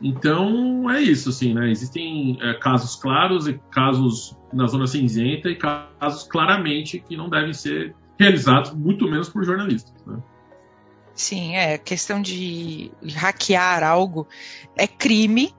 Então 0.02 0.90
é 0.90 1.00
isso, 1.00 1.28
assim, 1.28 1.52
né? 1.52 1.70
Existem 1.70 2.38
é, 2.40 2.54
casos 2.54 2.96
claros 2.96 3.46
e 3.46 3.60
casos 3.70 4.36
na 4.52 4.66
zona 4.66 4.86
cinzenta 4.86 5.48
e 5.50 5.56
casos 5.56 6.24
claramente 6.24 6.98
que 6.98 7.16
não 7.16 7.28
devem 7.28 7.52
ser 7.52 7.94
realizados, 8.18 8.72
muito 8.72 9.08
menos 9.08 9.28
por 9.28 9.44
jornalistas. 9.44 9.94
Né? 10.06 10.18
Sim, 11.14 11.56
é 11.56 11.76
questão 11.76 12.20
de 12.20 12.90
hackear 13.14 13.82
algo 13.82 14.26
é 14.76 14.86
crime 14.86 15.54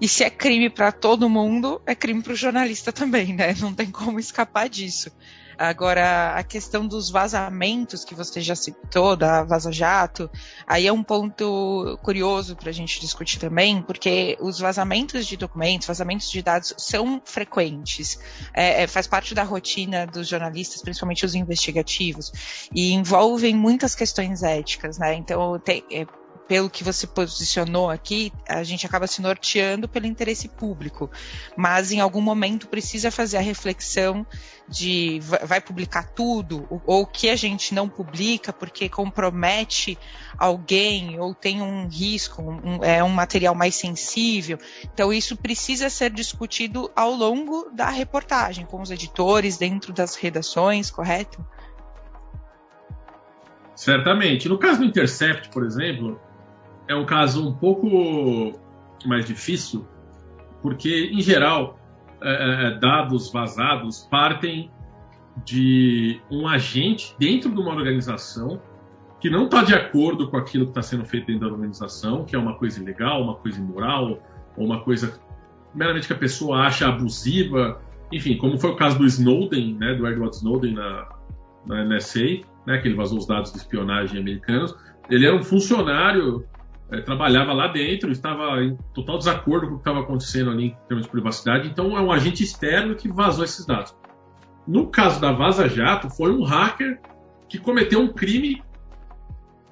e 0.00 0.06
se 0.06 0.22
é 0.22 0.30
crime 0.30 0.70
para 0.70 0.92
todo 0.92 1.28
mundo, 1.28 1.80
é 1.84 1.94
crime 1.94 2.22
para 2.22 2.32
o 2.32 2.36
jornalista 2.36 2.92
também, 2.92 3.34
né? 3.34 3.54
Não 3.58 3.74
tem 3.74 3.90
como 3.90 4.20
escapar 4.20 4.68
disso. 4.68 5.10
Agora, 5.58 6.34
a 6.36 6.44
questão 6.44 6.86
dos 6.86 7.10
vazamentos 7.10 8.04
que 8.04 8.14
você 8.14 8.40
já 8.40 8.54
citou, 8.54 9.16
da 9.16 9.42
Vaza 9.42 9.72
Jato, 9.72 10.30
aí 10.66 10.86
é 10.86 10.92
um 10.92 11.02
ponto 11.02 11.98
curioso 12.00 12.54
para 12.54 12.70
a 12.70 12.72
gente 12.72 13.00
discutir 13.00 13.40
também, 13.40 13.82
porque 13.82 14.38
os 14.40 14.60
vazamentos 14.60 15.26
de 15.26 15.36
documentos, 15.36 15.88
vazamentos 15.88 16.30
de 16.30 16.40
dados 16.42 16.74
são 16.78 17.20
frequentes. 17.24 18.20
É, 18.54 18.84
é, 18.84 18.86
faz 18.86 19.08
parte 19.08 19.34
da 19.34 19.42
rotina 19.42 20.06
dos 20.06 20.28
jornalistas, 20.28 20.80
principalmente 20.80 21.26
os 21.26 21.34
investigativos, 21.34 22.32
e 22.72 22.92
envolvem 22.92 23.56
muitas 23.56 23.96
questões 23.96 24.44
éticas, 24.44 24.96
né? 24.96 25.14
Então, 25.14 25.58
tem, 25.58 25.82
é, 25.90 26.06
pelo 26.48 26.70
que 26.70 26.82
você 26.82 27.06
posicionou 27.06 27.90
aqui, 27.90 28.32
a 28.48 28.64
gente 28.64 28.86
acaba 28.86 29.06
se 29.06 29.20
norteando 29.20 29.86
pelo 29.86 30.06
interesse 30.06 30.48
público, 30.48 31.10
mas 31.54 31.92
em 31.92 32.00
algum 32.00 32.22
momento 32.22 32.66
precisa 32.66 33.10
fazer 33.10 33.36
a 33.36 33.42
reflexão 33.42 34.26
de 34.66 35.20
vai 35.44 35.60
publicar 35.60 36.08
tudo 36.08 36.66
ou 36.86 37.02
o 37.02 37.06
que 37.06 37.30
a 37.30 37.36
gente 37.36 37.74
não 37.74 37.88
publica 37.88 38.52
porque 38.52 38.88
compromete 38.88 39.98
alguém 40.36 41.18
ou 41.18 41.34
tem 41.34 41.62
um 41.62 41.88
risco, 41.88 42.42
um, 42.42 42.82
é 42.82 43.04
um 43.04 43.08
material 43.08 43.54
mais 43.54 43.74
sensível. 43.74 44.58
Então 44.82 45.12
isso 45.12 45.36
precisa 45.36 45.90
ser 45.90 46.10
discutido 46.10 46.90
ao 46.96 47.12
longo 47.12 47.70
da 47.72 47.90
reportagem 47.90 48.64
com 48.64 48.80
os 48.80 48.90
editores 48.90 49.58
dentro 49.58 49.92
das 49.92 50.14
redações, 50.14 50.90
correto? 50.90 51.44
Certamente. 53.74 54.48
No 54.48 54.58
caso 54.58 54.78
do 54.80 54.84
Intercept, 54.84 55.50
por 55.50 55.64
exemplo, 55.64 56.20
é 56.88 56.94
um 56.94 57.04
caso 57.04 57.46
um 57.46 57.52
pouco 57.52 58.58
mais 59.06 59.26
difícil, 59.26 59.86
porque, 60.62 61.10
em 61.12 61.20
geral, 61.20 61.78
é, 62.20 62.30
é, 62.30 62.66
é, 62.66 62.78
dados 62.78 63.30
vazados 63.30 64.08
partem 64.10 64.70
de 65.44 66.20
um 66.30 66.48
agente 66.48 67.14
dentro 67.18 67.50
de 67.50 67.60
uma 67.60 67.72
organização 67.72 68.60
que 69.20 69.30
não 69.30 69.44
está 69.44 69.62
de 69.62 69.74
acordo 69.74 70.28
com 70.28 70.36
aquilo 70.36 70.64
que 70.64 70.70
está 70.70 70.82
sendo 70.82 71.04
feito 71.04 71.26
dentro 71.26 71.46
da 71.46 71.52
organização, 71.52 72.24
que 72.24 72.34
é 72.34 72.38
uma 72.38 72.54
coisa 72.54 72.80
ilegal, 72.80 73.22
uma 73.22 73.34
coisa 73.36 73.60
imoral, 73.60 74.20
ou 74.56 74.64
uma 74.64 74.80
coisa 74.80 75.20
meramente 75.74 76.06
que 76.06 76.12
a 76.12 76.18
pessoa 76.18 76.60
acha 76.60 76.88
abusiva, 76.88 77.80
enfim, 78.12 78.36
como 78.36 78.58
foi 78.58 78.70
o 78.70 78.76
caso 78.76 78.98
do 78.98 79.04
Snowden, 79.06 79.74
né, 79.74 79.94
do 79.94 80.06
Edward 80.06 80.34
Snowden 80.36 80.74
na, 80.74 81.08
na 81.66 81.84
NSA, 81.84 82.40
né, 82.66 82.78
que 82.78 82.88
ele 82.88 82.94
vazou 82.94 83.18
os 83.18 83.26
dados 83.26 83.52
de 83.52 83.58
espionagem 83.58 84.20
americanos. 84.20 84.74
Ele 85.10 85.26
era 85.26 85.36
um 85.36 85.42
funcionário 85.42 86.44
é, 86.90 87.00
trabalhava 87.00 87.52
lá 87.52 87.68
dentro, 87.68 88.10
estava 88.10 88.62
em 88.62 88.76
total 88.94 89.18
desacordo 89.18 89.66
com 89.66 89.74
o 89.74 89.76
que 89.76 89.82
estava 89.82 90.00
acontecendo 90.00 90.50
ali 90.50 90.66
em 90.66 90.76
termos 90.86 91.06
de 91.06 91.12
privacidade, 91.12 91.68
então 91.68 91.96
é 91.96 92.00
um 92.00 92.10
agente 92.10 92.42
externo 92.42 92.94
que 92.94 93.08
vazou 93.08 93.44
esses 93.44 93.64
dados. 93.66 93.94
No 94.66 94.88
caso 94.88 95.20
da 95.20 95.32
Vaza 95.32 95.68
Jato, 95.68 96.10
foi 96.10 96.32
um 96.32 96.44
hacker 96.44 97.00
que 97.48 97.58
cometeu 97.58 98.00
um 98.00 98.08
crime 98.08 98.62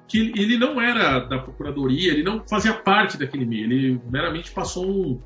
que 0.07 0.31
ele 0.35 0.57
não 0.57 0.79
era 0.79 1.19
da 1.19 1.37
procuradoria, 1.37 2.11
ele 2.11 2.23
não 2.23 2.43
fazia 2.47 2.73
parte 2.73 3.17
daquele 3.17 3.45
meio, 3.45 3.65
ele 3.65 4.01
meramente 4.09 4.51
passou 4.51 4.85
um, 4.85 5.21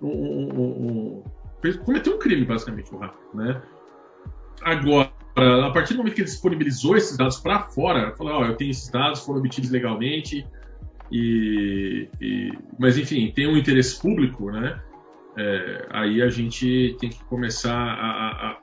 um, 0.00 0.08
um, 0.08 1.22
um 1.62 1.74
cometeu 1.84 2.16
um 2.16 2.18
crime 2.18 2.44
basicamente 2.44 2.94
o 2.94 2.98
hacker, 2.98 3.20
né? 3.34 3.62
Agora, 4.62 5.10
a 5.36 5.70
partir 5.70 5.94
do 5.94 5.98
momento 5.98 6.14
que 6.14 6.20
ele 6.20 6.28
disponibilizou 6.28 6.96
esses 6.96 7.16
dados 7.16 7.38
para 7.38 7.64
fora, 7.64 8.14
falou, 8.16 8.34
ó, 8.34 8.40
oh, 8.40 8.44
eu 8.46 8.56
tenho 8.56 8.70
esses 8.70 8.88
dados, 8.88 9.20
foram 9.20 9.40
obtidos 9.40 9.70
legalmente, 9.70 10.46
e, 11.16 12.08
e, 12.20 12.52
mas 12.76 12.98
enfim, 12.98 13.30
tem 13.30 13.46
um 13.46 13.56
interesse 13.56 14.00
público, 14.00 14.50
né? 14.50 14.80
É, 15.38 15.86
aí 15.90 16.20
a 16.20 16.28
gente 16.28 16.96
tem 16.98 17.08
que 17.08 17.22
começar 17.26 17.72
a, 17.72 18.50
a, 18.50 18.58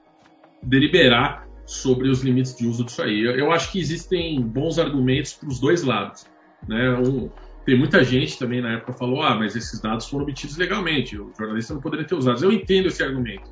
deliberar 0.62 1.48
sobre 1.66 2.10
os 2.10 2.22
limites 2.22 2.54
de 2.54 2.68
uso 2.68 2.84
disso 2.84 3.02
aí. 3.02 3.22
Eu, 3.22 3.38
eu 3.38 3.52
acho 3.54 3.72
que 3.72 3.80
existem 3.80 4.42
bons 4.42 4.78
argumentos 4.78 5.32
para 5.32 5.48
os 5.48 5.62
dois 5.62 5.84
lados, 5.84 6.26
né? 6.68 6.94
Um, 6.96 7.30
tem 7.66 7.78
muita 7.78 8.04
gente 8.04 8.38
também 8.38 8.62
na 8.62 8.74
época 8.74 8.92
falou, 8.94 9.22
ah, 9.22 9.36
mas 9.36 9.56
esses 9.56 9.80
dados 9.80 10.10
foram 10.10 10.24
obtidos 10.24 10.58
legalmente, 10.58 11.18
o 11.18 11.32
jornalista 11.38 11.74
não 11.74 11.80
poderia 11.80 12.06
ter 12.06 12.16
usado. 12.16 12.44
Eu 12.44 12.52
entendo 12.52 12.88
esse 12.88 13.02
argumento. 13.02 13.50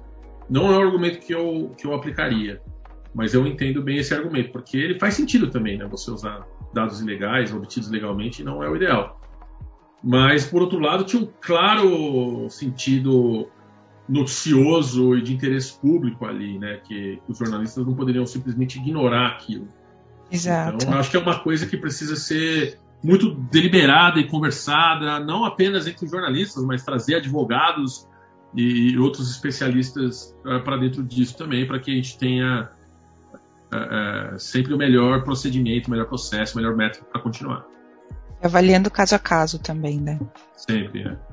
Não 0.50 0.74
é 0.74 0.77
um 0.77 0.82
argumento 0.82 1.25
que 1.25 1.34
eu, 1.34 1.74
que 1.77 1.88
eu 1.88 1.94
aplicaria, 1.94 2.62
mas 3.13 3.34
eu 3.34 3.46
entendo 3.46 3.82
bem 3.82 3.98
esse 3.98 4.13
argumento, 4.13 4.51
porque 4.51 4.78
ele 4.78 5.00
faz 5.00 5.16
sentido 5.16 5.50
também, 5.50 5.78
né? 5.78 5.86
Você 5.88 6.12
usar 6.12 6.46
dados 6.74 7.01
ilegais, 7.01 7.54
obtidos 7.54 7.89
legalmente, 7.89 8.44
não 8.44 8.63
é 8.63 8.70
o 8.70 8.75
ideal. 8.75 9.20
Mas, 10.04 10.46
por 10.46 10.62
outro 10.62 10.80
lado, 10.80 11.04
tinha 11.04 11.22
um 11.22 11.30
claro 11.42 12.50
sentido 12.50 13.50
noticioso 14.08 15.16
e 15.18 15.22
de 15.22 15.34
interesse 15.34 15.78
público 15.80 16.25
ali, 16.25 16.58
né? 16.58 16.80
Que 16.88 17.20
os 17.28 17.38
jornalistas 17.38 17.86
não 17.86 17.94
poderiam 17.94 18.25
simplesmente 18.25 18.80
ignorar 18.80 19.28
aquilo. 19.28 19.68
Exato. 20.32 20.78
Então, 20.82 20.98
acho 20.98 21.12
que 21.12 21.18
é 21.18 21.20
uma 21.20 21.39
coisa 21.39 21.66
que 21.66 21.75
precisa 21.75 22.16
ser 22.16 22.80
muito 23.04 23.34
deliberada 23.34 24.20
e 24.20 24.28
conversada, 24.28 25.20
não 25.20 25.46
apenas 25.46 25.88
entre 25.88 26.06
os 26.06 26.12
jornalistas, 26.12 26.63
mas 26.63 26.84
trazer 26.84 27.16
advogados 27.16 28.08
e 28.56 28.98
outros 28.98 29.30
especialistas 29.30 30.36
uh, 30.46 30.62
para 30.63 30.78
dentro 30.78 31.04
disso 31.04 31.38
também, 31.38 31.66
para 31.66 31.80
que 31.80 31.92
a 31.92 31.94
gente 31.94 32.18
tenha 32.18 32.70
é, 33.72 34.34
é, 34.36 34.38
sempre 34.38 34.74
o 34.74 34.78
melhor 34.78 35.24
procedimento, 35.24 35.88
o 35.88 35.92
melhor 35.92 36.08
processo, 36.08 36.54
o 36.54 36.58
melhor 36.58 36.76
método 36.76 37.06
para 37.06 37.22
continuar. 37.22 37.66
Avaliando 38.42 38.90
caso 38.90 39.16
a 39.16 39.20
caso 39.20 39.60
também, 39.60 40.00
né? 40.00 40.20
Sempre, 40.56 41.04
é. 41.04 41.30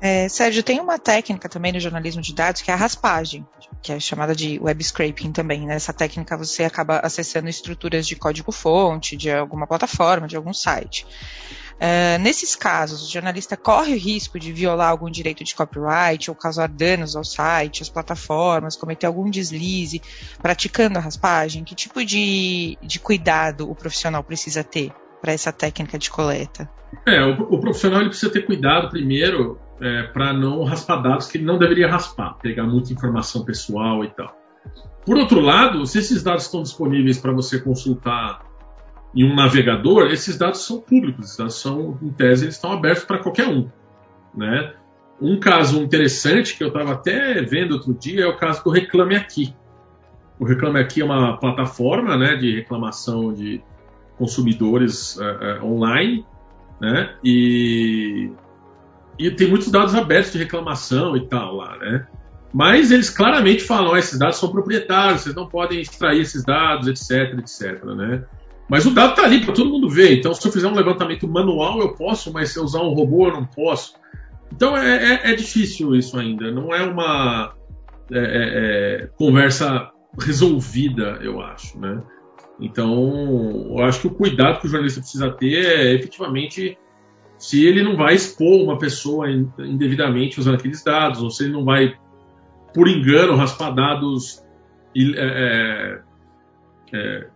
É, 0.00 0.28
Sérgio, 0.28 0.62
tem 0.62 0.80
uma 0.80 0.98
técnica 0.98 1.48
também 1.48 1.72
no 1.72 1.80
jornalismo 1.80 2.20
de 2.20 2.34
dados 2.34 2.60
que 2.60 2.70
é 2.70 2.74
a 2.74 2.76
raspagem, 2.76 3.46
que 3.80 3.90
é 3.90 3.98
chamada 3.98 4.34
de 4.34 4.58
web 4.60 4.84
scraping 4.84 5.32
também. 5.32 5.66
Nessa 5.66 5.92
né? 5.92 5.98
técnica 5.98 6.36
você 6.36 6.64
acaba 6.64 6.98
acessando 6.98 7.48
estruturas 7.48 8.06
de 8.06 8.14
código-fonte 8.14 9.16
de 9.16 9.30
alguma 9.30 9.66
plataforma, 9.66 10.26
de 10.26 10.36
algum 10.36 10.52
site. 10.52 11.06
Uh, 11.74 12.22
nesses 12.22 12.54
casos, 12.54 13.06
o 13.06 13.12
jornalista 13.12 13.56
corre 13.56 13.92
o 13.92 13.98
risco 13.98 14.38
de 14.38 14.52
violar 14.52 14.90
algum 14.90 15.10
direito 15.10 15.42
de 15.42 15.54
copyright 15.54 16.30
ou 16.30 16.36
causar 16.36 16.68
danos 16.68 17.16
ao 17.16 17.24
site, 17.24 17.82
às 17.82 17.88
plataformas, 17.88 18.76
cometer 18.76 19.06
algum 19.06 19.28
deslize 19.28 20.00
praticando 20.40 20.98
a 20.98 21.02
raspagem? 21.02 21.64
Que 21.64 21.74
tipo 21.74 22.04
de, 22.04 22.78
de 22.80 23.00
cuidado 23.00 23.68
o 23.70 23.74
profissional 23.74 24.22
precisa 24.22 24.62
ter 24.62 24.92
para 25.20 25.32
essa 25.32 25.52
técnica 25.52 25.98
de 25.98 26.10
coleta? 26.10 26.70
É, 27.06 27.22
o, 27.24 27.54
o 27.54 27.60
profissional 27.60 28.00
ele 28.00 28.10
precisa 28.10 28.32
ter 28.32 28.42
cuidado 28.42 28.88
primeiro 28.90 29.58
é, 29.80 30.04
para 30.04 30.32
não 30.32 30.62
raspar 30.64 31.02
dados 31.02 31.26
que 31.26 31.38
ele 31.38 31.44
não 31.44 31.58
deveria 31.58 31.90
raspar, 31.90 32.38
pegar 32.40 32.64
muita 32.64 32.92
informação 32.92 33.44
pessoal 33.44 34.04
e 34.04 34.08
tal. 34.10 34.36
Por 35.04 35.18
outro 35.18 35.40
lado, 35.40 35.84
se 35.86 35.98
esses 35.98 36.22
dados 36.22 36.44
estão 36.44 36.62
disponíveis 36.62 37.18
para 37.18 37.32
você 37.32 37.60
consultar 37.60 38.42
em 39.14 39.24
um 39.24 39.34
navegador, 39.34 40.08
esses 40.10 40.36
dados 40.36 40.66
são 40.66 40.80
públicos, 40.80 41.26
esses 41.26 41.36
dados 41.36 41.60
são, 41.60 41.98
em 42.02 42.10
tese, 42.10 42.44
eles 42.44 42.56
estão 42.56 42.72
abertos 42.72 43.04
para 43.04 43.18
qualquer 43.18 43.48
um. 43.48 43.68
Né? 44.34 44.74
Um 45.20 45.38
caso 45.38 45.80
interessante 45.80 46.56
que 46.56 46.64
eu 46.64 46.68
estava 46.68 46.92
até 46.92 47.40
vendo 47.42 47.72
outro 47.72 47.94
dia 47.94 48.24
é 48.24 48.26
o 48.26 48.36
caso 48.36 48.64
do 48.64 48.70
Reclame 48.70 49.14
Aqui. 49.14 49.54
O 50.38 50.44
Reclame 50.44 50.80
Aqui 50.80 51.00
é 51.00 51.04
uma 51.04 51.36
plataforma 51.36 52.16
né, 52.16 52.34
de 52.34 52.56
reclamação 52.56 53.32
de 53.32 53.62
consumidores 54.18 55.16
uh, 55.16 55.62
uh, 55.62 55.64
online, 55.64 56.26
né? 56.80 57.14
E, 57.22 58.30
e 59.18 59.30
tem 59.30 59.48
muitos 59.48 59.70
dados 59.70 59.94
abertos 59.94 60.32
de 60.32 60.38
reclamação 60.38 61.16
e 61.16 61.26
tal 61.26 61.54
lá, 61.56 61.76
né? 61.78 62.06
Mas 62.52 62.92
eles 62.92 63.10
claramente 63.10 63.64
falam, 63.64 63.96
esses 63.96 64.18
dados 64.18 64.36
são 64.36 64.50
proprietários, 64.50 65.22
vocês 65.22 65.34
não 65.34 65.48
podem 65.48 65.80
extrair 65.80 66.20
esses 66.20 66.44
dados, 66.44 66.86
etc, 66.86 67.38
etc, 67.38 67.84
né? 67.84 68.24
Mas 68.68 68.86
o 68.86 68.94
dado 68.94 69.10
está 69.10 69.24
ali 69.24 69.44
para 69.44 69.54
todo 69.54 69.70
mundo 69.70 69.88
ver. 69.88 70.18
Então, 70.18 70.32
se 70.34 70.46
eu 70.46 70.52
fizer 70.52 70.68
um 70.68 70.74
levantamento 70.74 71.28
manual, 71.28 71.80
eu 71.80 71.94
posso, 71.94 72.32
mas 72.32 72.50
se 72.50 72.58
eu 72.58 72.64
usar 72.64 72.80
um 72.80 72.94
robô, 72.94 73.28
eu 73.28 73.32
não 73.32 73.44
posso. 73.44 73.94
Então, 74.52 74.76
é, 74.76 75.14
é, 75.14 75.32
é 75.32 75.34
difícil 75.34 75.94
isso 75.94 76.18
ainda. 76.18 76.50
Não 76.50 76.74
é 76.74 76.82
uma 76.82 77.54
é, 78.10 78.18
é, 78.18 79.02
é 79.04 79.06
conversa 79.16 79.90
resolvida, 80.18 81.18
eu 81.20 81.40
acho. 81.40 81.78
Né? 81.78 82.02
Então, 82.60 83.66
eu 83.70 83.84
acho 83.84 84.00
que 84.00 84.06
o 84.06 84.14
cuidado 84.14 84.60
que 84.60 84.66
o 84.66 84.70
jornalista 84.70 85.00
precisa 85.00 85.30
ter 85.30 85.64
é 85.64 85.92
efetivamente 85.92 86.78
se 87.36 87.66
ele 87.66 87.82
não 87.82 87.96
vai 87.96 88.14
expor 88.14 88.62
uma 88.62 88.78
pessoa 88.78 89.28
indevidamente 89.30 90.40
usando 90.40 90.54
aqueles 90.54 90.82
dados, 90.82 91.20
ou 91.20 91.30
se 91.30 91.44
ele 91.44 91.52
não 91.52 91.64
vai, 91.64 91.94
por 92.72 92.88
engano, 92.88 93.36
raspar 93.36 93.70
dados 93.74 94.42
é, 94.96 96.00
é, 96.92 97.26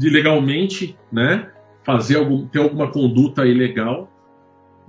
é 0.00 0.06
ilegalmente, 0.06 0.96
né? 1.10 1.50
Fazer 1.84 2.16
algum, 2.16 2.46
ter 2.46 2.58
alguma 2.58 2.90
conduta 2.90 3.46
ilegal 3.46 4.10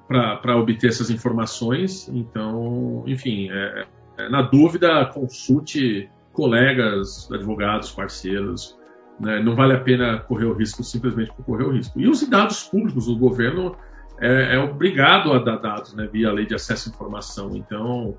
para 0.08 0.58
obter 0.58 0.88
essas 0.88 1.10
informações. 1.10 2.10
Então, 2.10 3.04
enfim, 3.06 3.50
é, 3.52 3.86
é, 4.18 4.30
na 4.30 4.42
dúvida, 4.42 5.06
consulte 5.06 6.10
colegas, 6.34 7.30
advogados, 7.32 7.92
parceiros. 7.92 8.78
Né? 9.20 9.42
Não 9.42 9.56
vale 9.56 9.74
a 9.74 9.80
pena 9.80 10.20
correr 10.20 10.46
o 10.46 10.54
risco 10.54 10.84
simplesmente 10.84 11.32
por 11.34 11.46
correr 11.46 11.66
o 11.66 11.72
risco. 11.72 12.00
E 12.00 12.08
os 12.08 12.28
dados 12.28 12.64
públicos, 12.64 13.08
o 13.08 13.16
governo 13.16 13.76
é, 14.20 14.56
é 14.56 14.60
obrigado 14.60 15.32
a 15.32 15.40
dar 15.40 15.58
dados 15.58 15.94
né, 15.94 16.08
via 16.12 16.32
lei 16.32 16.46
de 16.46 16.56
acesso 16.56 16.90
à 16.90 16.92
informação. 16.92 17.56
Então, 17.56 18.18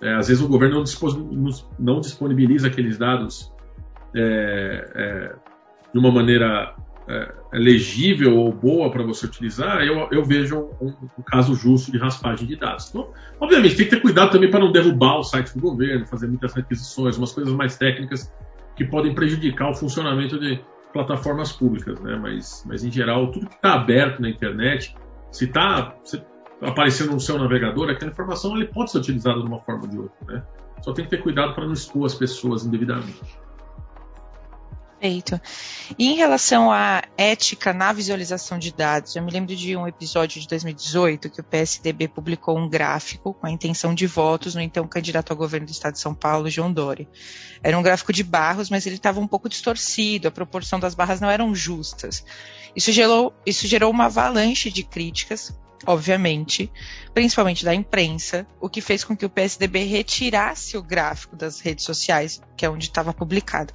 é, 0.00 0.14
às 0.14 0.28
vezes 0.28 0.42
o 0.42 0.48
governo 0.48 0.84
não 1.78 2.00
disponibiliza 2.00 2.66
aqueles 2.66 2.98
dados 2.98 3.52
é, 4.14 4.90
é, 4.94 5.34
de 5.92 5.98
uma 5.98 6.10
maneira 6.10 6.74
é, 7.08 7.32
legível 7.52 8.36
ou 8.36 8.52
boa 8.52 8.90
para 8.90 9.02
você 9.02 9.26
utilizar, 9.26 9.82
eu, 9.82 10.08
eu 10.10 10.24
vejo 10.24 10.70
um, 10.80 10.88
um, 11.18 11.22
caso 11.22 11.54
justo 11.54 11.90
de 11.90 11.98
raspagem 11.98 12.46
de 12.46 12.56
dados. 12.56 12.88
Então, 12.88 13.10
obviamente, 13.40 13.76
tem 13.76 13.84
que 13.86 13.90
ter 13.90 14.00
cuidado 14.00 14.30
também 14.30 14.50
para 14.50 14.60
não 14.60 14.72
derrubar 14.72 15.18
o 15.18 15.22
site 15.22 15.54
do 15.54 15.60
governo, 15.60 16.06
fazer 16.06 16.26
muitas 16.26 16.54
requisições, 16.54 17.18
umas 17.18 17.32
coisas 17.32 17.52
mais 17.52 17.76
técnicas 17.76 18.32
que 18.76 18.84
podem 18.84 19.14
prejudicar 19.14 19.70
o 19.70 19.74
funcionamento 19.74 20.38
de 20.38 20.60
plataformas 20.92 21.52
públicas, 21.52 21.98
né? 22.00 22.16
Mas, 22.16 22.64
mas 22.66 22.84
em 22.84 22.90
geral, 22.90 23.30
tudo 23.30 23.46
que 23.46 23.54
está 23.54 23.74
aberto 23.74 24.20
na 24.20 24.28
internet, 24.28 24.94
se 25.30 25.46
está 25.46 25.94
aparecendo 26.60 27.12
no 27.12 27.20
seu 27.20 27.38
navegador, 27.38 27.90
aquela 27.90 28.10
informação 28.10 28.56
ele 28.56 28.66
pode 28.66 28.90
ser 28.90 28.98
utilizada 28.98 29.40
de 29.40 29.46
uma 29.46 29.60
forma 29.60 29.82
ou 29.82 29.88
de 29.88 29.98
outra, 29.98 30.26
né? 30.26 30.42
Só 30.82 30.92
tem 30.92 31.04
que 31.04 31.10
ter 31.10 31.22
cuidado 31.22 31.54
para 31.54 31.64
não 31.64 31.72
expor 31.72 32.06
as 32.06 32.14
pessoas 32.14 32.64
indevidamente. 32.64 33.20
Perfeito. 35.02 35.40
E 35.98 36.12
em 36.12 36.14
relação 36.14 36.70
à 36.70 37.02
ética 37.18 37.72
na 37.72 37.92
visualização 37.92 38.56
de 38.56 38.72
dados, 38.72 39.16
eu 39.16 39.22
me 39.24 39.32
lembro 39.32 39.56
de 39.56 39.76
um 39.76 39.84
episódio 39.84 40.40
de 40.40 40.46
2018 40.46 41.28
que 41.28 41.40
o 41.40 41.44
PSDB 41.44 42.06
publicou 42.06 42.56
um 42.56 42.68
gráfico 42.68 43.34
com 43.34 43.44
a 43.44 43.50
intenção 43.50 43.96
de 43.96 44.06
votos 44.06 44.54
no 44.54 44.60
então 44.60 44.86
candidato 44.86 45.32
ao 45.32 45.36
governo 45.36 45.66
do 45.66 45.72
estado 45.72 45.94
de 45.94 45.98
São 45.98 46.14
Paulo, 46.14 46.48
João 46.48 46.72
Dori. 46.72 47.08
Era 47.64 47.76
um 47.76 47.82
gráfico 47.82 48.12
de 48.12 48.22
barros, 48.22 48.70
mas 48.70 48.86
ele 48.86 48.94
estava 48.94 49.18
um 49.18 49.26
pouco 49.26 49.48
distorcido, 49.48 50.28
a 50.28 50.30
proporção 50.30 50.78
das 50.78 50.94
barras 50.94 51.20
não 51.20 51.28
eram 51.28 51.52
justas. 51.52 52.24
Isso 52.76 52.92
gerou, 52.92 53.34
isso 53.44 53.66
gerou 53.66 53.90
uma 53.90 54.04
avalanche 54.04 54.70
de 54.70 54.84
críticas, 54.84 55.52
obviamente, 55.84 56.70
principalmente 57.12 57.64
da 57.64 57.74
imprensa, 57.74 58.46
o 58.60 58.68
que 58.68 58.80
fez 58.80 59.02
com 59.02 59.16
que 59.16 59.26
o 59.26 59.30
PSDB 59.30 59.82
retirasse 59.82 60.76
o 60.76 60.82
gráfico 60.82 61.34
das 61.34 61.58
redes 61.58 61.84
sociais, 61.84 62.40
que 62.56 62.64
é 62.64 62.70
onde 62.70 62.86
estava 62.86 63.12
publicado. 63.12 63.74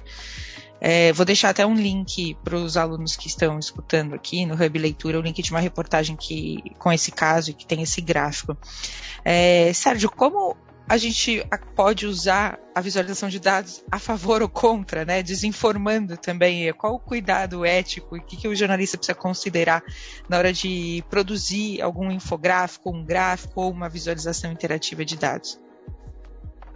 É, 0.80 1.12
vou 1.12 1.26
deixar 1.26 1.50
até 1.50 1.66
um 1.66 1.74
link 1.74 2.36
para 2.44 2.56
os 2.56 2.76
alunos 2.76 3.16
que 3.16 3.26
estão 3.26 3.58
escutando 3.58 4.14
aqui 4.14 4.46
no 4.46 4.54
Hub 4.54 4.78
Leitura, 4.78 5.18
o 5.18 5.22
link 5.22 5.42
de 5.42 5.50
uma 5.50 5.60
reportagem 5.60 6.16
que, 6.16 6.62
com 6.78 6.92
esse 6.92 7.10
caso 7.10 7.50
e 7.50 7.54
que 7.54 7.66
tem 7.66 7.82
esse 7.82 8.00
gráfico. 8.00 8.56
É, 9.24 9.72
Sérgio, 9.72 10.10
como 10.10 10.56
a 10.88 10.96
gente 10.96 11.46
pode 11.76 12.06
usar 12.06 12.58
a 12.74 12.80
visualização 12.80 13.28
de 13.28 13.38
dados 13.38 13.84
a 13.92 13.98
favor 13.98 14.40
ou 14.40 14.48
contra, 14.48 15.04
né? 15.04 15.22
Desinformando 15.22 16.16
também 16.16 16.72
qual 16.72 16.94
o 16.94 16.98
cuidado 16.98 17.62
ético 17.64 18.16
e 18.16 18.20
o 18.20 18.22
que, 18.22 18.36
que 18.36 18.48
o 18.48 18.56
jornalista 18.56 18.96
precisa 18.96 19.14
considerar 19.14 19.82
na 20.28 20.38
hora 20.38 20.50
de 20.50 21.04
produzir 21.10 21.82
algum 21.82 22.10
infográfico, 22.10 22.90
um 22.90 23.04
gráfico 23.04 23.60
ou 23.60 23.70
uma 23.70 23.88
visualização 23.88 24.50
interativa 24.50 25.04
de 25.04 25.16
dados. 25.16 25.60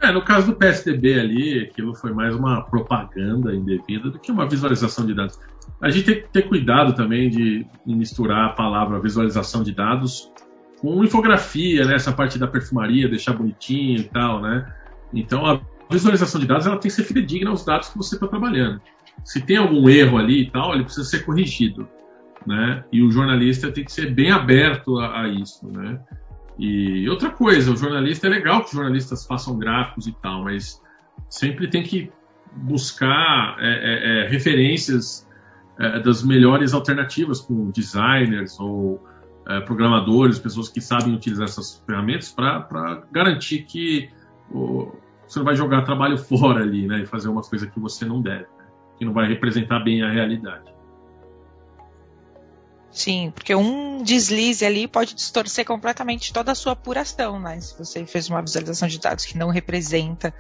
É, 0.03 0.11
no 0.11 0.21
caso 0.21 0.49
do 0.49 0.57
PSDB 0.57 1.21
ali, 1.21 1.61
aquilo 1.61 1.95
foi 1.95 2.13
mais 2.13 2.35
uma 2.35 2.61
propaganda 2.63 3.55
indevida 3.55 4.11
do 4.11 4.19
que 4.19 4.33
uma 4.33 4.49
visualização 4.49 5.07
de 5.07 5.15
dados. 5.15 5.39
A 5.81 5.91
gente 5.91 6.07
tem 6.07 6.23
que 6.23 6.29
ter 6.29 6.43
cuidado 6.49 6.93
também 6.93 7.31
de 7.31 7.65
misturar 7.87 8.47
a 8.47 8.49
palavra 8.49 8.99
visualização 8.99 9.63
de 9.63 9.73
dados 9.73 10.29
com 10.81 11.05
infografia, 11.05 11.85
né? 11.85 11.95
Essa 11.95 12.13
parte 12.13 12.37
da 12.37 12.49
perfumaria, 12.49 13.09
deixar 13.09 13.35
bonitinho 13.35 14.01
e 14.01 14.03
tal, 14.03 14.43
né? 14.43 14.75
Então 15.15 15.47
a 15.47 15.61
visualização 15.89 16.41
de 16.41 16.49
dados 16.49 16.67
ela 16.67 16.79
tem 16.79 16.91
que 16.91 16.97
ser 16.97 17.05
fidedigna 17.05 17.51
aos 17.51 17.65
dados 17.65 17.91
que 17.91 17.97
você 17.97 18.17
está 18.17 18.27
trabalhando. 18.27 18.81
Se 19.25 19.41
tem 19.41 19.57
algum 19.57 19.89
erro 19.89 20.19
ali 20.19 20.43
e 20.43 20.51
tal, 20.51 20.75
ele 20.75 20.83
precisa 20.83 21.09
ser 21.09 21.25
corrigido, 21.25 21.89
né? 22.45 22.83
E 22.91 23.05
o 23.05 23.11
jornalista 23.13 23.71
tem 23.71 23.85
que 23.85 23.93
ser 23.93 24.13
bem 24.13 24.33
aberto 24.33 24.99
a, 24.99 25.21
a 25.21 25.29
isso, 25.29 25.65
né? 25.69 26.01
E 26.65 27.09
outra 27.09 27.29
coisa, 27.29 27.73
o 27.73 27.77
jornalista 27.77 28.29
é 28.29 28.31
legal 28.31 28.61
que 28.61 28.67
os 28.67 28.73
jornalistas 28.73 29.27
façam 29.27 29.59
gráficos 29.59 30.07
e 30.07 30.13
tal, 30.13 30.45
mas 30.45 30.81
sempre 31.29 31.67
tem 31.69 31.83
que 31.83 32.09
buscar 32.53 33.57
é, 33.59 33.67
é, 33.67 34.27
é, 34.27 34.29
referências 34.29 35.29
é, 35.77 35.99
das 35.99 36.23
melhores 36.23 36.73
alternativas 36.73 37.41
com 37.41 37.69
designers 37.73 38.61
ou 38.61 39.05
é, 39.49 39.59
programadores, 39.63 40.39
pessoas 40.39 40.69
que 40.69 40.81
sabem 40.81 41.13
utilizar 41.13 41.47
essas 41.49 41.83
ferramentas 41.85 42.31
para 42.31 43.03
garantir 43.11 43.65
que 43.65 44.09
o, 44.49 44.93
você 45.27 45.41
não 45.41 45.45
vai 45.45 45.57
jogar 45.57 45.83
trabalho 45.83 46.15
fora 46.23 46.63
ali, 46.63 46.87
né, 46.87 47.01
e 47.01 47.07
fazer 47.07 47.29
uma 47.29 47.43
coisa 47.43 47.67
que 47.67 47.81
você 47.81 48.05
não 48.05 48.23
deve, 48.23 48.47
né, 48.57 48.67
que 48.97 49.05
não 49.05 49.13
vai 49.13 49.27
representar 49.27 49.81
bem 49.81 50.05
a 50.05 50.13
realidade. 50.13 50.73
Sim, 52.93 53.33
porque 53.35 53.55
um 53.55 54.03
deslize 54.03 54.65
ali 54.67 54.87
pode 54.87 55.15
distorcer 55.15 55.65
completamente 55.65 56.31
toda 56.31 56.53
a 56.53 56.55
sua 56.55 56.73
apuração, 56.75 57.41
né? 57.41 57.59
Se 57.59 57.77
você 57.77 58.05
fez 58.05 58.29
uma 58.29 58.43
visualização 58.43 58.87
de 58.87 59.01
dados 59.01 59.25
que 59.25 59.39
não 59.39 59.49
representa 59.49 60.33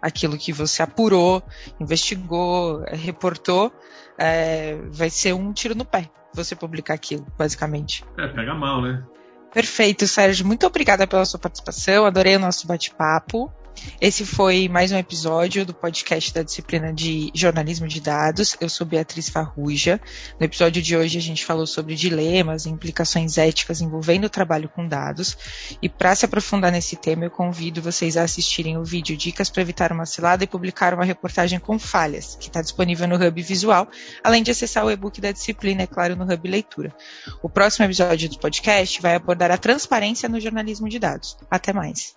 aquilo 0.00 0.38
que 0.38 0.50
você 0.50 0.82
apurou, 0.82 1.42
investigou, 1.78 2.82
reportou, 2.90 3.70
é, 4.16 4.76
vai 4.90 5.10
ser 5.10 5.34
um 5.34 5.52
tiro 5.52 5.74
no 5.74 5.84
pé 5.84 6.10
você 6.32 6.56
publicar 6.56 6.94
aquilo, 6.94 7.26
basicamente. 7.36 8.04
É, 8.16 8.28
pega 8.28 8.54
mal, 8.54 8.80
né? 8.80 9.04
Perfeito, 9.52 10.06
Sérgio. 10.06 10.46
Muito 10.46 10.66
obrigada 10.66 11.06
pela 11.06 11.24
sua 11.24 11.38
participação. 11.38 12.06
Adorei 12.06 12.36
o 12.36 12.38
nosso 12.38 12.66
bate-papo. 12.66 13.52
Esse 14.00 14.24
foi 14.24 14.68
mais 14.68 14.92
um 14.92 14.96
episódio 14.96 15.66
do 15.66 15.74
podcast 15.74 16.32
da 16.32 16.42
disciplina 16.42 16.92
de 16.92 17.30
jornalismo 17.34 17.88
de 17.88 18.00
dados. 18.00 18.56
Eu 18.60 18.68
sou 18.68 18.86
Beatriz 18.86 19.28
Farruja. 19.28 20.00
No 20.38 20.46
episódio 20.46 20.80
de 20.80 20.96
hoje 20.96 21.18
a 21.18 21.20
gente 21.20 21.44
falou 21.44 21.66
sobre 21.66 21.94
dilemas 21.94 22.64
e 22.64 22.70
implicações 22.70 23.38
éticas 23.38 23.80
envolvendo 23.80 24.26
o 24.26 24.30
trabalho 24.30 24.68
com 24.68 24.86
dados. 24.86 25.36
E 25.82 25.88
para 25.88 26.14
se 26.14 26.24
aprofundar 26.24 26.70
nesse 26.70 26.96
tema, 26.96 27.24
eu 27.24 27.30
convido 27.30 27.82
vocês 27.82 28.16
a 28.16 28.22
assistirem 28.22 28.78
o 28.78 28.84
vídeo 28.84 29.16
Dicas 29.16 29.50
para 29.50 29.62
evitar 29.62 29.90
uma 29.92 30.06
cilada 30.06 30.44
e 30.44 30.46
publicar 30.46 30.94
uma 30.94 31.04
reportagem 31.04 31.58
com 31.58 31.78
falhas, 31.78 32.36
que 32.36 32.46
está 32.46 32.62
disponível 32.62 33.08
no 33.08 33.16
Hub 33.16 33.42
Visual, 33.42 33.88
além 34.22 34.42
de 34.42 34.50
acessar 34.50 34.84
o 34.84 34.90
e-book 34.90 35.20
da 35.20 35.32
disciplina, 35.32 35.82
é 35.82 35.86
claro, 35.86 36.14
no 36.14 36.24
Hub 36.24 36.48
Leitura. 36.48 36.94
O 37.42 37.48
próximo 37.48 37.84
episódio 37.84 38.28
do 38.28 38.38
podcast 38.38 39.02
vai 39.02 39.14
abordar 39.14 39.50
a 39.50 39.58
transparência 39.58 40.28
no 40.28 40.40
jornalismo 40.40 40.88
de 40.88 40.98
dados. 40.98 41.36
Até 41.50 41.72
mais. 41.72 42.16